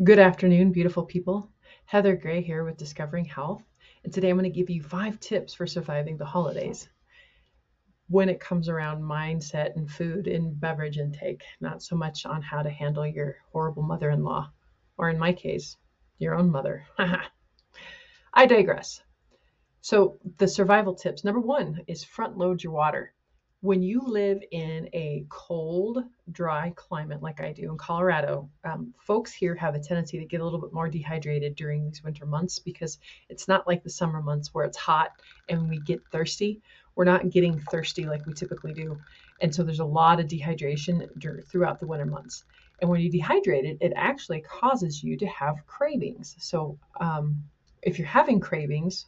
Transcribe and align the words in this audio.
Good 0.00 0.18
afternoon, 0.18 0.72
beautiful 0.72 1.04
people. 1.04 1.50
Heather 1.84 2.16
Gray 2.16 2.40
here 2.40 2.64
with 2.64 2.78
Discovering 2.78 3.26
Health, 3.26 3.62
and 4.02 4.12
today 4.12 4.30
I'm 4.30 4.38
going 4.38 4.50
to 4.50 4.58
give 4.58 4.70
you 4.70 4.82
five 4.82 5.20
tips 5.20 5.52
for 5.52 5.66
surviving 5.66 6.16
the 6.16 6.24
holidays 6.24 6.88
when 8.08 8.30
it 8.30 8.40
comes 8.40 8.70
around 8.70 9.02
mindset 9.02 9.76
and 9.76 9.88
food 9.88 10.28
and 10.28 10.58
beverage 10.58 10.96
intake, 10.96 11.42
not 11.60 11.82
so 11.82 11.94
much 11.94 12.24
on 12.24 12.40
how 12.40 12.62
to 12.62 12.70
handle 12.70 13.06
your 13.06 13.36
horrible 13.52 13.82
mother 13.82 14.08
in 14.08 14.24
law, 14.24 14.50
or 14.96 15.10
in 15.10 15.18
my 15.18 15.30
case, 15.30 15.76
your 16.18 16.36
own 16.36 16.50
mother. 16.50 16.86
I 18.32 18.46
digress. 18.46 19.02
So, 19.82 20.18
the 20.38 20.48
survival 20.48 20.94
tips 20.94 21.22
number 21.22 21.40
one 21.40 21.82
is 21.86 22.02
front 22.02 22.38
load 22.38 22.62
your 22.62 22.72
water 22.72 23.12
when 23.62 23.80
you 23.80 24.02
live 24.04 24.42
in 24.50 24.88
a 24.92 25.24
cold, 25.28 26.02
dry 26.32 26.72
climate 26.74 27.22
like 27.22 27.40
I 27.40 27.52
do 27.52 27.70
in 27.70 27.78
Colorado, 27.78 28.50
um, 28.64 28.92
folks 28.98 29.32
here 29.32 29.54
have 29.54 29.76
a 29.76 29.80
tendency 29.80 30.18
to 30.18 30.24
get 30.24 30.40
a 30.40 30.44
little 30.44 30.60
bit 30.60 30.72
more 30.72 30.88
dehydrated 30.88 31.54
during 31.54 31.84
these 31.84 32.02
winter 32.02 32.26
months 32.26 32.58
because 32.58 32.98
it's 33.28 33.46
not 33.46 33.68
like 33.68 33.84
the 33.84 33.88
summer 33.88 34.20
months 34.20 34.52
where 34.52 34.64
it's 34.64 34.76
hot 34.76 35.10
and 35.48 35.68
we 35.68 35.78
get 35.78 36.04
thirsty. 36.10 36.60
We're 36.96 37.04
not 37.04 37.30
getting 37.30 37.60
thirsty 37.60 38.04
like 38.04 38.26
we 38.26 38.34
typically 38.34 38.74
do. 38.74 39.00
And 39.40 39.54
so 39.54 39.62
there's 39.62 39.78
a 39.78 39.84
lot 39.84 40.18
of 40.18 40.26
dehydration 40.26 41.08
throughout 41.48 41.78
the 41.78 41.86
winter 41.86 42.06
months. 42.06 42.42
And 42.80 42.90
when 42.90 43.00
you 43.00 43.12
dehydrate 43.12 43.64
it, 43.64 43.78
it 43.80 43.92
actually 43.94 44.40
causes 44.40 45.04
you 45.04 45.16
to 45.18 45.26
have 45.26 45.64
cravings. 45.66 46.34
So 46.40 46.80
um, 47.00 47.40
if 47.82 47.96
you're 47.96 48.08
having 48.08 48.40
cravings, 48.40 49.06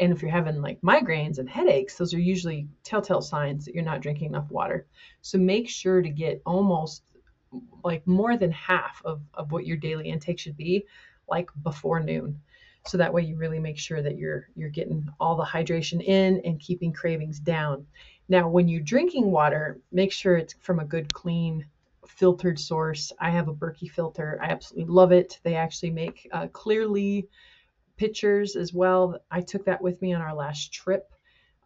and 0.00 0.12
if 0.12 0.22
you're 0.22 0.30
having 0.30 0.60
like 0.62 0.80
migraines 0.80 1.38
and 1.38 1.48
headaches, 1.48 1.96
those 1.96 2.14
are 2.14 2.20
usually 2.20 2.66
telltale 2.82 3.22
signs 3.22 3.64
that 3.64 3.74
you're 3.74 3.84
not 3.84 4.00
drinking 4.00 4.28
enough 4.28 4.50
water. 4.50 4.86
So 5.20 5.38
make 5.38 5.68
sure 5.68 6.02
to 6.02 6.08
get 6.08 6.42
almost 6.46 7.02
like 7.84 8.06
more 8.06 8.36
than 8.36 8.50
half 8.52 9.02
of, 9.04 9.20
of 9.34 9.52
what 9.52 9.66
your 9.66 9.76
daily 9.76 10.08
intake 10.08 10.38
should 10.38 10.56
be, 10.56 10.86
like 11.28 11.50
before 11.62 12.00
noon. 12.00 12.40
So 12.86 12.98
that 12.98 13.12
way 13.12 13.22
you 13.22 13.36
really 13.36 13.60
make 13.60 13.78
sure 13.78 14.02
that 14.02 14.16
you're 14.16 14.48
you're 14.56 14.68
getting 14.68 15.06
all 15.20 15.36
the 15.36 15.44
hydration 15.44 16.02
in 16.02 16.40
and 16.44 16.58
keeping 16.58 16.92
cravings 16.92 17.38
down. 17.38 17.86
Now, 18.28 18.48
when 18.48 18.66
you're 18.66 18.80
drinking 18.80 19.30
water, 19.30 19.78
make 19.92 20.12
sure 20.12 20.36
it's 20.36 20.54
from 20.60 20.80
a 20.80 20.84
good, 20.84 21.12
clean, 21.12 21.66
filtered 22.06 22.58
source. 22.58 23.12
I 23.20 23.30
have 23.30 23.48
a 23.48 23.54
Berkey 23.54 23.90
filter. 23.90 24.38
I 24.42 24.46
absolutely 24.46 24.92
love 24.92 25.12
it. 25.12 25.38
They 25.44 25.54
actually 25.54 25.90
make 25.90 26.28
uh, 26.32 26.48
clearly 26.48 27.28
pictures 28.02 28.56
as 28.56 28.74
well. 28.74 29.16
I 29.30 29.42
took 29.42 29.64
that 29.66 29.80
with 29.80 30.02
me 30.02 30.12
on 30.12 30.20
our 30.20 30.34
last 30.34 30.72
trip. 30.72 31.08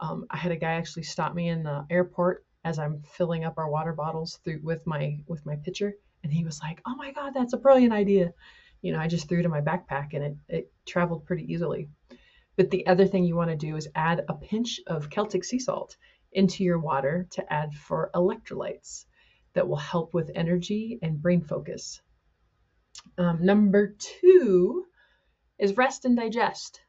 Um, 0.00 0.26
I 0.28 0.36
had 0.36 0.52
a 0.52 0.56
guy 0.56 0.72
actually 0.72 1.04
stop 1.04 1.34
me 1.34 1.48
in 1.48 1.62
the 1.62 1.86
airport 1.88 2.44
as 2.62 2.78
I'm 2.78 3.00
filling 3.00 3.46
up 3.46 3.54
our 3.56 3.70
water 3.70 3.94
bottles 3.94 4.38
through 4.44 4.60
with 4.62 4.86
my 4.86 5.18
with 5.26 5.46
my 5.46 5.56
pitcher, 5.56 5.94
and 6.22 6.30
he 6.30 6.44
was 6.44 6.60
like, 6.60 6.82
"Oh 6.84 6.94
my 6.94 7.10
God, 7.10 7.32
that's 7.32 7.54
a 7.54 7.64
brilliant 7.64 7.94
idea." 7.94 8.34
You 8.82 8.92
know, 8.92 8.98
I 8.98 9.06
just 9.08 9.30
threw 9.30 9.38
it 9.38 9.46
in 9.46 9.50
my 9.50 9.62
backpack, 9.62 10.12
and 10.12 10.24
it 10.24 10.36
it 10.48 10.72
traveled 10.84 11.24
pretty 11.24 11.50
easily. 11.50 11.88
But 12.56 12.70
the 12.70 12.86
other 12.86 13.06
thing 13.06 13.24
you 13.24 13.34
want 13.34 13.48
to 13.48 13.56
do 13.56 13.74
is 13.74 13.88
add 13.94 14.22
a 14.28 14.34
pinch 14.34 14.78
of 14.86 15.08
Celtic 15.08 15.42
sea 15.42 15.58
salt 15.58 15.96
into 16.32 16.64
your 16.64 16.78
water 16.78 17.26
to 17.30 17.50
add 17.50 17.72
for 17.72 18.10
electrolytes 18.14 19.06
that 19.54 19.66
will 19.66 19.76
help 19.94 20.12
with 20.12 20.30
energy 20.34 20.98
and 21.00 21.22
brain 21.22 21.40
focus. 21.40 22.02
Um, 23.16 23.38
number 23.42 23.96
two 23.98 24.84
is 25.58 25.76
rest 25.76 26.04
and 26.04 26.16
digest. 26.16 26.80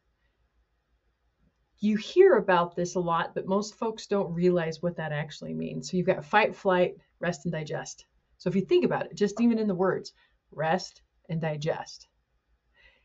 You 1.79 1.95
hear 1.95 2.35
about 2.35 2.75
this 2.75 2.95
a 2.95 2.99
lot, 2.99 3.35
but 3.35 3.45
most 3.45 3.75
folks 3.75 4.07
don't 4.07 4.33
realize 4.33 4.81
what 4.81 4.95
that 4.97 5.11
actually 5.11 5.53
means. 5.53 5.89
So 5.89 5.97
you've 5.97 6.07
got 6.07 6.25
fight, 6.25 6.55
flight, 6.55 6.95
rest, 7.19 7.45
and 7.45 7.51
digest. 7.51 8.05
So 8.37 8.49
if 8.49 8.55
you 8.55 8.61
think 8.61 8.83
about 8.83 9.05
it, 9.05 9.15
just 9.15 9.39
even 9.41 9.59
in 9.59 9.67
the 9.67 9.75
words, 9.75 10.13
rest 10.51 11.01
and 11.29 11.39
digest. 11.39 12.07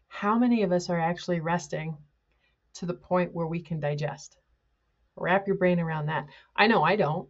How 0.09 0.39
many 0.39 0.63
of 0.63 0.73
us 0.73 0.89
are 0.91 1.01
actually 1.01 1.41
resting 1.41 1.97
to 2.75 2.87
the 2.87 2.95
point 2.95 3.35
where 3.35 3.47
we 3.47 3.61
can 3.61 3.81
digest? 3.81 4.39
Wrap 5.17 5.47
your 5.47 5.57
brain 5.57 5.81
around 5.81 6.07
that. 6.07 6.27
I 6.57 6.67
know 6.67 6.83
I 6.83 6.97
don't. 6.97 7.29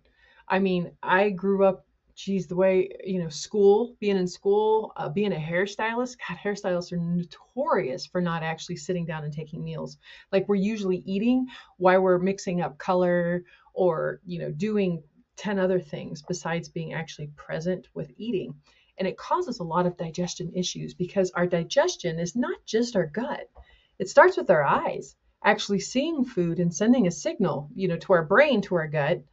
I 0.48 0.58
mean, 0.58 0.92
I 1.02 1.30
grew 1.30 1.64
up 1.64 1.86
geez, 2.22 2.46
the 2.46 2.54
way, 2.54 2.88
you 3.04 3.18
know, 3.18 3.28
school, 3.28 3.96
being 3.98 4.16
in 4.16 4.28
school, 4.28 4.92
uh, 4.96 5.08
being 5.08 5.32
a 5.32 5.36
hairstylist, 5.36 6.16
God, 6.28 6.38
hairstylists 6.38 6.92
are 6.92 6.96
notorious 6.96 8.06
for 8.06 8.20
not 8.20 8.44
actually 8.44 8.76
sitting 8.76 9.04
down 9.04 9.24
and 9.24 9.32
taking 9.32 9.64
meals. 9.64 9.98
Like 10.30 10.48
we're 10.48 10.54
usually 10.54 10.98
eating 10.98 11.48
while 11.78 12.00
we're 12.00 12.18
mixing 12.18 12.60
up 12.60 12.78
color 12.78 13.42
or, 13.74 14.20
you 14.24 14.38
know, 14.38 14.52
doing 14.52 15.02
10 15.36 15.58
other 15.58 15.80
things 15.80 16.22
besides 16.22 16.68
being 16.68 16.92
actually 16.92 17.26
present 17.34 17.88
with 17.92 18.12
eating. 18.16 18.54
And 18.98 19.08
it 19.08 19.16
causes 19.16 19.58
a 19.58 19.64
lot 19.64 19.86
of 19.86 19.96
digestion 19.96 20.52
issues 20.54 20.94
because 20.94 21.32
our 21.32 21.46
digestion 21.46 22.20
is 22.20 22.36
not 22.36 22.64
just 22.64 22.94
our 22.94 23.06
gut. 23.06 23.50
It 23.98 24.08
starts 24.08 24.36
with 24.36 24.48
our 24.48 24.62
eyes, 24.62 25.16
actually 25.44 25.80
seeing 25.80 26.24
food 26.24 26.60
and 26.60 26.72
sending 26.72 27.08
a 27.08 27.10
signal, 27.10 27.68
you 27.74 27.88
know, 27.88 27.96
to 27.96 28.12
our 28.12 28.24
brain, 28.24 28.60
to 28.62 28.76
our 28.76 28.86
gut 28.86 29.24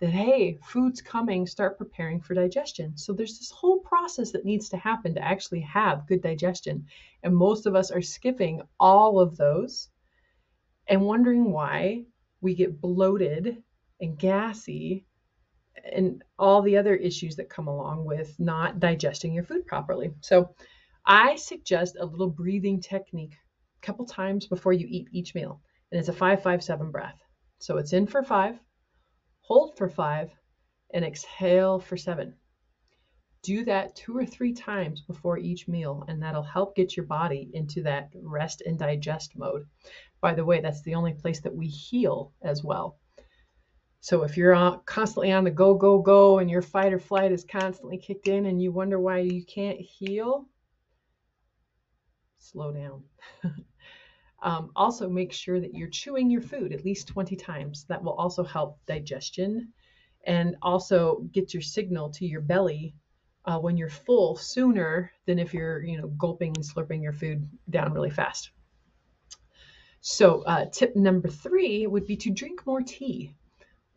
that 0.00 0.10
hey 0.10 0.58
food's 0.64 1.02
coming 1.02 1.46
start 1.46 1.76
preparing 1.76 2.20
for 2.20 2.34
digestion. 2.34 2.96
So 2.96 3.12
there's 3.12 3.38
this 3.38 3.50
whole 3.50 3.80
process 3.80 4.32
that 4.32 4.46
needs 4.46 4.70
to 4.70 4.78
happen 4.78 5.14
to 5.14 5.24
actually 5.24 5.60
have 5.60 6.06
good 6.06 6.22
digestion. 6.22 6.86
And 7.22 7.36
most 7.36 7.66
of 7.66 7.74
us 7.74 7.90
are 7.90 8.00
skipping 8.00 8.62
all 8.78 9.20
of 9.20 9.36
those 9.36 9.90
and 10.88 11.02
wondering 11.02 11.52
why 11.52 12.04
we 12.40 12.54
get 12.54 12.80
bloated 12.80 13.62
and 14.00 14.18
gassy 14.18 15.04
and 15.92 16.24
all 16.38 16.62
the 16.62 16.78
other 16.78 16.96
issues 16.96 17.36
that 17.36 17.50
come 17.50 17.68
along 17.68 18.06
with 18.06 18.34
not 18.40 18.80
digesting 18.80 19.34
your 19.34 19.44
food 19.44 19.66
properly. 19.66 20.10
So 20.20 20.54
i 21.06 21.36
suggest 21.36 21.96
a 21.98 22.04
little 22.04 22.28
breathing 22.28 22.80
technique 22.80 23.34
a 23.82 23.86
couple 23.86 24.04
times 24.06 24.46
before 24.46 24.72
you 24.72 24.86
eat 24.88 25.08
each 25.12 25.34
meal. 25.34 25.60
And 25.92 25.98
it's 25.98 26.08
a 26.08 26.12
557 26.12 26.90
breath. 26.90 27.18
So 27.58 27.76
it's 27.76 27.92
in 27.92 28.06
for 28.06 28.22
5 28.22 28.58
hold 29.50 29.76
for 29.76 29.88
five, 29.88 30.30
and 30.94 31.04
exhale 31.04 31.80
for 31.80 31.96
seven. 31.96 32.32
Do 33.42 33.64
that 33.64 33.96
two 33.96 34.16
or 34.16 34.24
three 34.24 34.52
times 34.52 35.00
before 35.00 35.38
each 35.38 35.66
meal, 35.66 36.04
and 36.06 36.22
that'll 36.22 36.44
help 36.44 36.76
get 36.76 36.96
your 36.96 37.06
body 37.06 37.50
into 37.52 37.82
that 37.82 38.10
rest 38.22 38.62
and 38.64 38.78
digest 38.78 39.36
mode. 39.36 39.66
By 40.20 40.34
the 40.34 40.44
way, 40.44 40.60
that's 40.60 40.82
the 40.82 40.94
only 40.94 41.14
place 41.14 41.40
that 41.40 41.52
we 41.52 41.66
heal 41.66 42.32
as 42.42 42.62
well. 42.62 43.00
So 44.00 44.22
if 44.22 44.36
you're 44.36 44.80
constantly 44.86 45.32
on 45.32 45.42
the 45.42 45.50
go, 45.50 45.74
go, 45.74 45.98
go, 45.98 46.38
and 46.38 46.48
your 46.48 46.62
fight 46.62 46.92
or 46.92 47.00
flight 47.00 47.32
is 47.32 47.44
constantly 47.44 47.98
kicked 47.98 48.28
in 48.28 48.46
and 48.46 48.62
you 48.62 48.70
wonder 48.70 49.00
why 49.00 49.18
you 49.18 49.44
can't 49.44 49.80
heal, 49.80 50.46
slow 52.38 52.72
down. 52.72 53.02
Um, 54.42 54.70
also, 54.74 55.08
make 55.08 55.32
sure 55.32 55.60
that 55.60 55.74
you're 55.74 55.88
chewing 55.88 56.30
your 56.30 56.40
food 56.40 56.72
at 56.72 56.84
least 56.84 57.08
20 57.08 57.36
times. 57.36 57.84
That 57.88 58.02
will 58.02 58.14
also 58.14 58.42
help 58.42 58.78
digestion 58.86 59.72
and 60.24 60.56
also 60.62 61.28
get 61.32 61.52
your 61.54 61.62
signal 61.62 62.10
to 62.10 62.26
your 62.26 62.40
belly 62.40 62.94
uh, 63.44 63.58
when 63.58 63.76
you're 63.76 63.90
full 63.90 64.36
sooner 64.36 65.10
than 65.26 65.38
if 65.38 65.52
you're, 65.54 65.82
you 65.82 65.98
know, 65.98 66.08
gulping 66.08 66.54
and 66.56 66.64
slurping 66.64 67.02
your 67.02 67.12
food 67.12 67.48
down 67.70 67.92
really 67.92 68.10
fast. 68.10 68.50
So, 70.02 70.42
uh, 70.42 70.66
tip 70.72 70.96
number 70.96 71.28
three 71.28 71.86
would 71.86 72.06
be 72.06 72.16
to 72.16 72.30
drink 72.30 72.66
more 72.66 72.80
tea. 72.80 73.34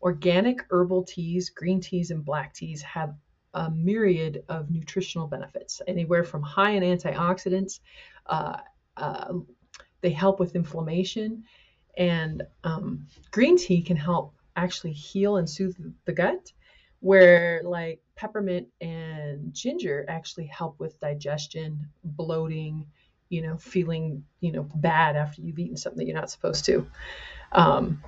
Organic 0.02 0.64
herbal 0.70 1.04
teas, 1.04 1.48
green 1.48 1.80
teas, 1.80 2.10
and 2.10 2.24
black 2.24 2.52
teas 2.52 2.82
have 2.82 3.14
a 3.54 3.70
myriad 3.70 4.44
of 4.48 4.70
nutritional 4.70 5.26
benefits, 5.26 5.80
anywhere 5.86 6.24
from 6.24 6.42
high 6.42 6.72
in 6.72 6.82
antioxidants, 6.82 7.80
uh, 8.26 8.58
uh, 8.96 9.32
they 10.04 10.10
help 10.10 10.38
with 10.38 10.54
inflammation, 10.54 11.44
and 11.96 12.42
um, 12.62 13.06
green 13.30 13.56
tea 13.56 13.80
can 13.80 13.96
help 13.96 14.34
actually 14.54 14.92
heal 14.92 15.38
and 15.38 15.48
soothe 15.48 15.74
the 16.04 16.12
gut, 16.12 16.52
where 17.00 17.62
like 17.64 18.02
peppermint 18.14 18.68
and 18.82 19.54
ginger 19.54 20.04
actually 20.06 20.44
help 20.44 20.78
with 20.78 21.00
digestion, 21.00 21.88
bloating, 22.04 22.84
you 23.30 23.40
know, 23.40 23.56
feeling, 23.56 24.22
you 24.40 24.52
know, 24.52 24.68
bad 24.74 25.16
after 25.16 25.40
you've 25.40 25.58
eaten 25.58 25.78
something 25.78 25.96
that 26.00 26.06
you're 26.06 26.20
not 26.20 26.30
supposed 26.30 26.66
to. 26.66 26.86
Um, 27.52 28.02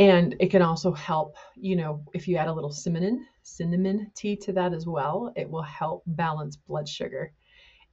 and 0.00 0.34
it 0.40 0.50
can 0.50 0.62
also 0.62 0.92
help 0.92 1.36
you 1.56 1.76
know 1.76 2.02
if 2.14 2.26
you 2.26 2.36
add 2.36 2.48
a 2.48 2.52
little 2.52 2.72
cinnamon 2.72 3.26
cinnamon 3.42 4.10
tea 4.16 4.34
to 4.34 4.52
that 4.52 4.72
as 4.72 4.86
well 4.86 5.30
it 5.36 5.48
will 5.48 5.62
help 5.62 6.02
balance 6.06 6.56
blood 6.56 6.88
sugar. 6.88 7.32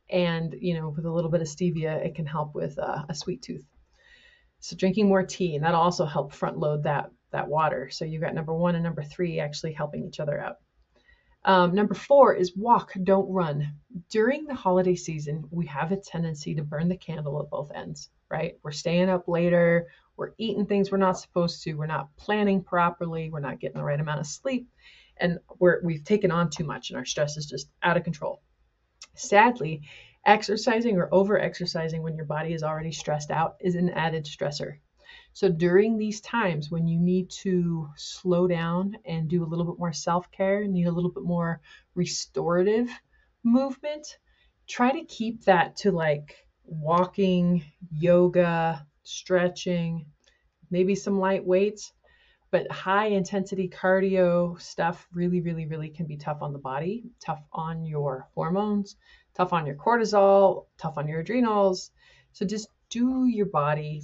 And 0.09 0.55
you 0.61 0.73
know 0.73 0.89
with 0.89 1.05
a 1.05 1.11
little 1.11 1.29
bit 1.29 1.41
of 1.41 1.47
stevia 1.47 2.03
it 2.05 2.15
can 2.15 2.25
help 2.25 2.55
with 2.55 2.79
uh, 2.79 3.03
a 3.09 3.13
sweet 3.13 3.41
tooth. 3.41 3.67
So 4.61 4.77
drinking 4.77 5.09
more 5.09 5.25
tea 5.25 5.55
and 5.55 5.65
that'll 5.65 5.81
also 5.81 6.05
help 6.05 6.33
front 6.33 6.57
load 6.57 6.83
that 6.83 7.11
that 7.31 7.49
water. 7.49 7.89
So 7.91 8.05
you've 8.05 8.21
got 8.21 8.33
number 8.33 8.53
one 8.53 8.75
and 8.75 8.83
number 8.85 9.03
three 9.03 9.41
actually 9.41 9.73
helping 9.73 10.05
each 10.05 10.21
other 10.21 10.39
out 10.39 10.55
um, 11.47 11.73
number 11.73 11.95
four 11.95 12.35
is 12.35 12.55
walk 12.55 12.93
don't 13.03 13.31
run 13.31 13.73
during 14.09 14.45
the 14.45 14.53
holiday 14.53 14.95
season 14.95 15.43
we 15.49 15.65
have 15.65 15.91
a 15.91 15.97
tendency 15.97 16.53
to 16.53 16.61
burn 16.61 16.87
the 16.87 16.97
candle 16.97 17.41
at 17.41 17.49
both 17.49 17.71
ends 17.73 18.11
right 18.29 18.59
we're 18.63 18.71
staying 18.71 19.09
up 19.09 19.27
later 19.27 19.87
we're 20.17 20.33
eating 20.39 20.65
things 20.65 20.91
we're 20.91 20.97
not 20.97 21.19
supposed 21.19 21.63
to. 21.63 21.75
We're 21.75 21.85
not 21.85 22.15
planning 22.17 22.63
properly. 22.63 23.29
We're 23.29 23.39
not 23.39 23.59
getting 23.59 23.77
the 23.77 23.83
right 23.83 23.99
amount 23.99 24.19
of 24.19 24.27
sleep. 24.27 24.67
and 25.19 25.39
we're, 25.59 25.81
we've 25.83 26.03
taken 26.03 26.29
on 26.29 26.49
too 26.49 26.63
much 26.63 26.89
and 26.89 26.97
our 26.97 27.05
stress 27.05 27.37
is 27.37 27.45
just 27.45 27.69
out 27.81 27.97
of 27.97 28.03
control. 28.03 28.41
Sadly, 29.15 29.81
exercising 30.25 30.97
or 30.97 31.09
over 31.11 31.39
exercising 31.39 32.03
when 32.03 32.15
your 32.15 32.25
body 32.25 32.53
is 32.53 32.61
already 32.61 32.91
stressed 32.91 33.31
out 33.31 33.55
is 33.59 33.75
an 33.75 33.89
added 33.89 34.25
stressor. 34.25 34.77
So 35.37 35.49
during 35.49 35.99
these 35.99 36.19
times 36.21 36.71
when 36.71 36.87
you 36.87 36.99
need 36.99 37.29
to 37.43 37.91
slow 37.95 38.47
down 38.47 38.97
and 39.05 39.29
do 39.29 39.43
a 39.43 39.45
little 39.45 39.65
bit 39.65 39.77
more 39.77 39.93
self 39.93 40.31
care, 40.31 40.65
need 40.65 40.87
a 40.87 40.91
little 40.91 41.11
bit 41.11 41.21
more 41.21 41.61
restorative 41.93 42.89
movement, 43.43 44.17
try 44.67 44.91
to 44.91 45.05
keep 45.05 45.43
that 45.43 45.75
to 45.75 45.91
like 45.91 46.47
walking, 46.65 47.63
yoga, 47.91 48.83
stretching, 49.03 50.07
maybe 50.71 50.95
some 50.95 51.19
light 51.19 51.45
weights. 51.45 51.93
But 52.49 52.71
high 52.71 53.09
intensity 53.09 53.69
cardio 53.69 54.59
stuff 54.59 55.07
really, 55.13 55.41
really, 55.41 55.67
really 55.67 55.89
can 55.89 56.07
be 56.07 56.17
tough 56.17 56.41
on 56.41 56.51
the 56.51 56.57
body, 56.57 57.11
tough 57.23 57.43
on 57.53 57.85
your 57.85 58.27
hormones, 58.33 58.95
tough 59.35 59.53
on 59.53 59.67
your 59.67 59.75
cortisol, 59.75 60.65
tough 60.79 60.97
on 60.97 61.07
your 61.07 61.19
adrenals. 61.19 61.91
So 62.31 62.43
just 62.43 62.69
do 62.89 63.27
your 63.27 63.45
body 63.45 64.01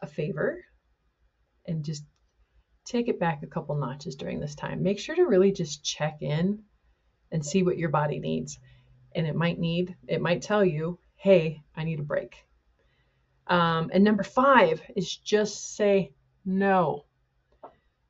a 0.00 0.06
favor 0.06 0.64
and 1.66 1.84
just 1.84 2.04
take 2.84 3.08
it 3.08 3.20
back 3.20 3.42
a 3.42 3.46
couple 3.46 3.76
notches 3.76 4.16
during 4.16 4.40
this 4.40 4.54
time. 4.54 4.82
Make 4.82 4.98
sure 4.98 5.14
to 5.14 5.26
really 5.26 5.52
just 5.52 5.84
check 5.84 6.18
in 6.22 6.62
and 7.30 7.44
see 7.44 7.62
what 7.62 7.78
your 7.78 7.90
body 7.90 8.18
needs. 8.18 8.58
And 9.14 9.26
it 9.26 9.34
might 9.34 9.58
need, 9.58 9.96
it 10.08 10.20
might 10.20 10.42
tell 10.42 10.64
you, 10.64 10.98
hey, 11.16 11.62
I 11.76 11.84
need 11.84 12.00
a 12.00 12.04
break. 12.04 12.36
Um, 13.46 13.90
and 13.92 14.04
number 14.04 14.22
five 14.22 14.80
is 14.94 15.16
just 15.16 15.76
say 15.76 16.12
no. 16.44 17.04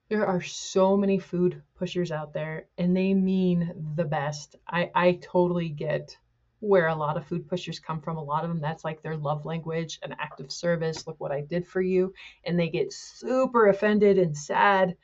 There 0.08 0.26
are 0.26 0.42
so 0.42 0.96
many 0.96 1.18
food 1.18 1.62
pushers 1.76 2.10
out 2.10 2.34
there, 2.34 2.66
and 2.76 2.96
they 2.96 3.14
mean 3.14 3.92
the 3.94 4.04
best. 4.04 4.56
I, 4.66 4.90
I 4.94 5.12
totally 5.22 5.68
get 5.68 6.16
where 6.60 6.88
a 6.88 6.94
lot 6.94 7.16
of 7.16 7.26
food 7.26 7.48
pushers 7.48 7.78
come 7.78 8.00
from. 8.00 8.16
A 8.16 8.22
lot 8.22 8.44
of 8.44 8.50
them, 8.50 8.60
that's 8.60 8.84
like 8.84 9.02
their 9.02 9.16
love 9.16 9.44
language, 9.44 9.98
an 10.02 10.14
act 10.18 10.40
of 10.40 10.52
service. 10.52 11.06
Look 11.06 11.18
what 11.18 11.32
I 11.32 11.40
did 11.40 11.66
for 11.66 11.80
you. 11.80 12.12
And 12.44 12.58
they 12.58 12.68
get 12.68 12.92
super 12.92 13.68
offended 13.68 14.18
and 14.18 14.36
sad 14.36 14.96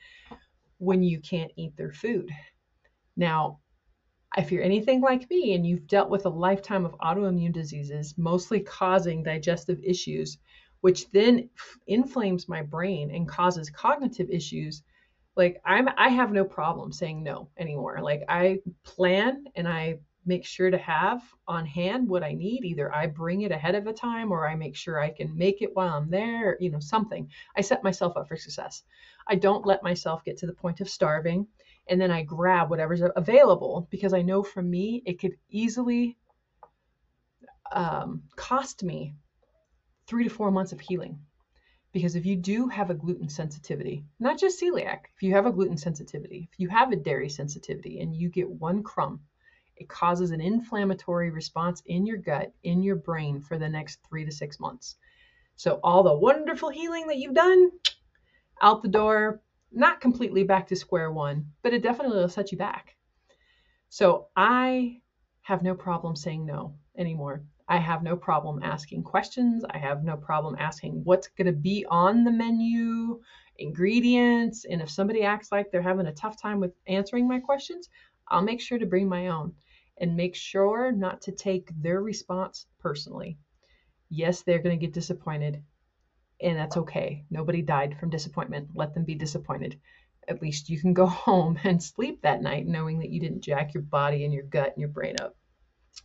when 0.79 1.03
you 1.03 1.21
can't 1.21 1.51
eat 1.57 1.77
their 1.77 1.93
food. 1.93 2.31
Now, 3.17 3.61
if 4.37 4.53
you're 4.53 4.63
anything 4.63 5.01
like 5.01 5.31
me 5.31 5.55
and 5.55 5.67
you've 5.67 5.87
dealt 5.87 6.11
with 6.11 6.27
a 6.27 6.31
lifetime 6.31 6.85
of 6.85 6.99
autoimmune 6.99 7.53
diseases, 7.53 8.15
mostly 8.19 8.61
causing 8.61 9.23
digestive 9.23 9.79
issues, 9.83 10.39
which 10.83 11.11
then 11.11 11.49
inflames 11.87 12.49
my 12.49 12.61
brain 12.61 13.11
and 13.11 13.27
causes 13.27 13.71
cognitive 13.71 14.29
issues, 14.31 14.83
like 15.37 15.61
I'm 15.65 15.89
I 15.97 16.09
have 16.09 16.33
no 16.33 16.45
problem 16.45 16.93
saying 16.93 17.23
no 17.23 17.49
anymore. 17.57 18.01
Like 18.03 18.25
I 18.29 18.61
plan 18.85 19.45
and 19.55 19.67
I 19.67 20.01
make 20.27 20.45
sure 20.45 20.71
to 20.71 20.79
have 20.79 21.23
on 21.47 21.65
hand 21.65 22.09
what 22.09 22.23
I 22.23 22.33
need. 22.33 22.65
Either 22.65 22.95
I 22.95 23.07
bring 23.07 23.43
it 23.43 23.53
ahead 23.53 23.75
of 23.75 23.87
a 23.87 23.93
time 23.93 24.33
or 24.33 24.49
I 24.49 24.55
make 24.57 24.77
sure 24.77 25.01
I 25.01 25.11
can 25.11 25.37
make 25.37 25.63
it 25.63 25.75
while 25.75 25.95
I'm 25.95 26.11
there, 26.11 26.57
you 26.61 26.71
know, 26.71 26.81
something. 26.81 27.31
I 27.57 27.61
set 27.61 27.85
myself 27.85 28.17
up 28.17 28.29
for 28.29 28.37
success. 28.37 28.83
I 29.27 29.37
don't 29.37 29.67
let 29.67 29.83
myself 29.83 30.25
get 30.25 30.37
to 30.39 30.47
the 30.47 30.53
point 30.53 30.81
of 30.81 30.89
starving 30.89 31.47
and 31.89 32.01
then 32.01 32.11
I 32.11 32.23
grab 32.23 32.71
whatever's 32.71 33.03
available 33.15 33.87
because 33.91 34.13
I 34.13 34.23
know 34.23 34.43
from 34.43 34.69
me 34.69 35.03
it 35.07 35.21
could 35.21 35.37
easily 35.49 36.17
um, 37.73 38.23
cost 38.37 38.83
me 38.83 39.15
three 40.07 40.25
to 40.25 40.31
four 40.31 40.51
months 40.51 40.73
of 40.73 40.81
healing. 40.81 41.19
Because 41.93 42.15
if 42.15 42.27
you 42.27 42.37
do 42.37 42.69
have 42.69 42.91
a 42.91 42.95
gluten 42.95 43.29
sensitivity, 43.29 44.05
not 44.21 44.39
just 44.39 44.61
celiac, 44.61 45.05
if 45.15 45.23
you 45.23 45.33
have 45.33 45.47
a 45.47 45.53
gluten 45.53 45.79
sensitivity, 45.79 46.49
if 46.53 46.61
you 46.61 46.69
have 46.69 46.93
a 46.93 46.97
dairy 46.97 47.29
sensitivity 47.29 48.01
and 48.01 48.15
you 48.15 48.29
get 48.29 48.51
one 48.51 48.83
crumb, 48.83 49.21
it 49.77 49.89
causes 49.89 50.31
an 50.31 50.41
inflammatory 50.41 51.31
response 51.31 51.83
in 51.87 52.07
your 52.07 52.17
gut, 52.17 52.53
in 52.63 52.83
your 52.83 52.97
brain 52.97 53.41
for 53.41 53.59
the 53.59 53.69
next 53.69 54.01
three 54.09 54.25
to 54.25 54.33
six 54.33 54.59
months. 54.59 54.97
So, 55.57 55.81
all 55.83 56.03
the 56.03 56.17
wonderful 56.17 56.71
healing 56.71 57.07
that 57.07 57.19
you've 57.19 57.35
done, 57.35 57.71
out 58.61 58.83
the 58.83 58.89
door, 58.89 59.41
not 59.73 60.01
completely 60.01 60.43
back 60.43 60.67
to 60.69 60.77
square 60.77 61.13
one, 61.13 61.53
but 61.63 61.75
it 61.75 61.83
definitely 61.83 62.17
will 62.17 62.29
set 62.29 62.53
you 62.53 62.59
back. 62.59 62.97
So 63.89 64.29
I 64.37 65.01
have 65.43 65.63
no 65.63 65.75
problem 65.75 66.17
saying 66.17 66.45
no 66.45 66.75
anymore. 66.99 67.45
I 67.69 67.79
have 67.79 68.03
no 68.03 68.17
problem 68.17 68.63
asking 68.63 69.03
questions. 69.03 69.65
I 69.71 69.79
have 69.79 70.05
no 70.05 70.17
problem 70.17 70.57
asking 70.59 71.03
what's 71.05 71.29
going 71.29 71.47
to 71.47 71.53
be 71.53 71.85
on 71.89 72.25
the 72.25 72.31
menu, 72.31 73.21
ingredients. 73.59 74.65
And 74.65 74.81
if 74.81 74.91
somebody 74.91 75.23
acts 75.23 75.51
like 75.51 75.71
they're 75.71 75.83
having 75.83 76.07
a 76.07 76.13
tough 76.13 76.41
time 76.41 76.61
with 76.61 76.73
answering 76.87 77.27
my 77.27 77.41
questions, 77.41 77.89
I'll 78.29 78.43
make 78.43 78.61
sure 78.61 78.79
to 78.79 78.87
bring 78.87 79.09
my 79.09 79.29
own 79.29 79.53
and 79.99 80.17
make 80.17 80.35
sure 80.35 80.93
not 80.93 81.23
to 81.23 81.33
take 81.33 81.71
their 81.81 82.03
response 82.03 82.67
personally. 82.79 83.39
Yes, 84.09 84.43
they're 84.43 84.63
going 84.63 84.79
to 84.79 84.87
get 84.87 84.95
disappointed 84.95 85.63
and 86.41 86.57
that's 86.57 86.77
okay. 86.77 87.25
Nobody 87.31 87.63
died 87.63 87.99
from 87.99 88.11
disappointment. 88.11 88.71
Let 88.75 88.95
them 88.95 89.05
be 89.05 89.15
disappointed. 89.15 89.79
At 90.29 90.43
least 90.43 90.69
you 90.69 90.79
can 90.79 90.93
go 90.93 91.07
home 91.07 91.59
and 91.65 91.83
sleep 91.83 92.23
that 92.23 92.43
night 92.43 92.67
knowing 92.67 92.99
that 93.01 93.11
you 93.11 93.21
didn't 93.21 93.43
jack 93.43 93.75
your 93.75 93.83
body 93.83 94.25
and 94.25 94.33
your 94.33 94.45
gut 94.45 94.73
and 94.73 94.79
your 94.79 94.91
brain 94.91 95.17
up. 95.21 95.37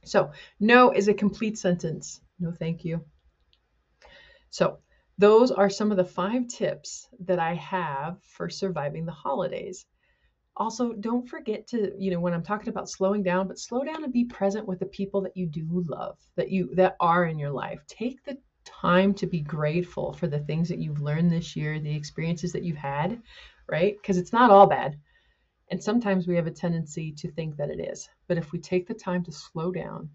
So, 0.05 0.31
no 0.59 0.91
is 0.91 1.09
a 1.09 1.13
complete 1.13 1.57
sentence. 1.57 2.21
No, 2.39 2.51
thank 2.51 2.85
you. 2.85 3.03
So, 4.49 4.79
those 5.17 5.51
are 5.51 5.69
some 5.69 5.91
of 5.91 5.97
the 5.97 6.05
five 6.05 6.47
tips 6.47 7.07
that 7.19 7.39
I 7.39 7.55
have 7.55 8.23
for 8.23 8.49
surviving 8.49 9.05
the 9.05 9.11
holidays. 9.11 9.85
Also, 10.61 10.93
don't 10.93 11.27
forget 11.27 11.65
to, 11.65 11.91
you 11.97 12.11
know, 12.11 12.19
when 12.19 12.35
I'm 12.35 12.43
talking 12.43 12.69
about 12.69 12.87
slowing 12.87 13.23
down, 13.23 13.47
but 13.47 13.57
slow 13.57 13.83
down 13.83 14.03
and 14.03 14.13
be 14.13 14.25
present 14.25 14.67
with 14.67 14.77
the 14.77 14.85
people 14.85 15.19
that 15.21 15.35
you 15.35 15.47
do 15.47 15.83
love, 15.87 16.19
that 16.35 16.51
you 16.51 16.69
that 16.75 16.95
are 16.99 17.25
in 17.25 17.39
your 17.39 17.49
life. 17.49 17.81
Take 17.87 18.23
the 18.23 18.37
time 18.63 19.15
to 19.15 19.25
be 19.25 19.41
grateful 19.41 20.13
for 20.13 20.27
the 20.27 20.41
things 20.41 20.69
that 20.69 20.77
you've 20.77 21.01
learned 21.01 21.31
this 21.31 21.55
year, 21.55 21.79
the 21.79 21.95
experiences 21.95 22.51
that 22.51 22.61
you've 22.61 22.77
had, 22.77 23.19
right? 23.67 23.97
Because 23.99 24.19
it's 24.19 24.31
not 24.31 24.51
all 24.51 24.67
bad. 24.67 24.99
And 25.71 25.83
sometimes 25.83 26.27
we 26.27 26.35
have 26.35 26.45
a 26.45 26.51
tendency 26.51 27.11
to 27.13 27.31
think 27.31 27.57
that 27.57 27.71
it 27.71 27.79
is. 27.79 28.07
But 28.27 28.37
if 28.37 28.51
we 28.51 28.59
take 28.59 28.87
the 28.87 28.93
time 28.93 29.23
to 29.23 29.31
slow 29.31 29.71
down 29.71 30.11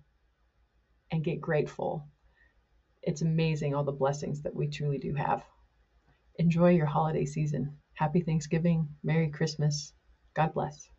and 1.10 1.24
get 1.24 1.40
grateful, 1.40 2.06
it's 3.02 3.22
amazing 3.22 3.74
all 3.74 3.82
the 3.82 3.90
blessings 3.90 4.42
that 4.42 4.54
we 4.54 4.68
truly 4.68 4.98
do 4.98 5.12
have. 5.14 5.42
Enjoy 6.36 6.70
your 6.70 6.86
holiday 6.86 7.24
season. 7.24 7.76
Happy 7.94 8.20
Thanksgiving. 8.20 8.86
Merry 9.02 9.28
Christmas. 9.28 9.92
God 10.36 10.54
bless. 10.54 10.90